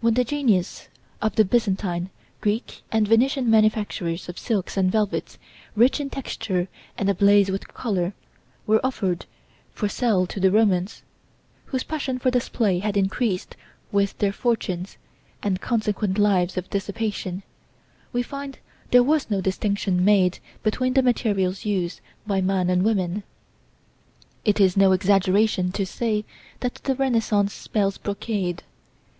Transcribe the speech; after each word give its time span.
When 0.00 0.14
the 0.14 0.22
genius 0.22 0.86
of 1.20 1.34
the 1.34 1.44
Byzantine, 1.44 2.10
Greek 2.40 2.84
and 2.92 3.08
Venetian 3.08 3.50
manufacturers 3.50 4.28
of 4.28 4.38
silks 4.38 4.76
and 4.76 4.92
velvets, 4.92 5.38
rich 5.74 5.98
in 5.98 6.08
texture 6.08 6.68
and 6.96 7.10
ablaze 7.10 7.50
with 7.50 7.66
colour, 7.74 8.12
were 8.64 8.78
offered 8.86 9.26
for 9.72 9.88
sale 9.88 10.24
to 10.28 10.38
the 10.38 10.52
Romans, 10.52 11.02
whose 11.64 11.82
passion 11.82 12.20
for 12.20 12.30
display 12.30 12.78
had 12.78 12.96
increased 12.96 13.56
with 13.90 14.16
their 14.18 14.30
fortunes, 14.30 14.98
and 15.42 15.60
consequent 15.60 16.16
lives 16.16 16.56
of 16.56 16.70
dissipation, 16.70 17.42
we 18.12 18.22
find 18.22 18.60
there 18.92 19.02
was 19.02 19.30
no 19.30 19.40
distinction 19.40 20.04
made 20.04 20.38
between 20.62 20.92
the 20.92 21.02
materials 21.02 21.64
used 21.64 22.00
by 22.24 22.40
man 22.40 22.70
and 22.70 22.84
woman. 22.84 23.24
It 24.44 24.60
is 24.60 24.76
no 24.76 24.92
exaggeration 24.92 25.72
to 25.72 25.84
say 25.84 26.24
that 26.60 26.76
the 26.84 26.94
Renaissance 26.94 27.52
spells 27.52 27.98
brocade. 27.98 28.62